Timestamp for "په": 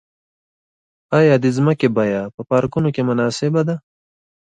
2.35-2.41